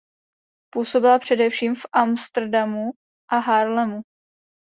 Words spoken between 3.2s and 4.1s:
a Haarlemu.